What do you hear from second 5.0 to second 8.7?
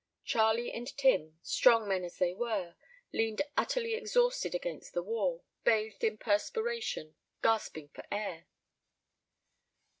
wall, bathed in perspiration, gasping for air.